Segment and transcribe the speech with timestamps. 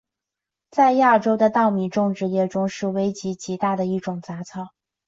[0.71, 4.71] 在亚洲的稻米种植业中是危害极大的一种杂草。